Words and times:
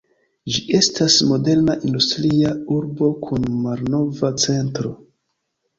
Ĝi 0.53 0.61
estas 0.77 1.17
moderna 1.33 1.75
industria 1.89 2.55
urbo 2.79 3.13
kun 3.27 3.47
malnova 3.69 4.35
centro. 4.47 4.99